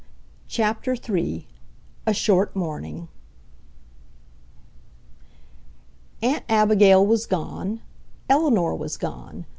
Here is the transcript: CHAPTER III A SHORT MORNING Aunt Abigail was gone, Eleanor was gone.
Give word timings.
CHAPTER 0.47 0.95
III 0.95 1.47
A 2.07 2.13
SHORT 2.15 2.55
MORNING 2.55 3.07
Aunt 6.23 6.43
Abigail 6.49 7.05
was 7.05 7.27
gone, 7.27 7.81
Eleanor 8.27 8.75
was 8.75 8.97
gone. 8.97 9.45